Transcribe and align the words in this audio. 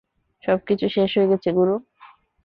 সবকিছু 0.43 0.85
শেষ 0.89 1.11
হয়ে 1.17 1.29
গেছে, 1.31 1.49
গুরু! 1.51 1.75